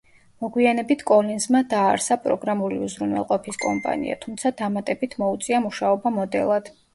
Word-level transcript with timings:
მოგვიანებით 0.43 1.01
კოლინზმა 1.09 1.59
დააარსა 1.73 2.17
პროგრამული 2.23 2.79
უზრუნველყოფის 2.85 3.61
კომპანია, 3.65 4.17
თუმცა 4.25 4.53
დამატებით 4.63 5.15
მოუწია 5.25 5.63
მუშაობა 5.69 6.15
მოდელად. 6.19 6.75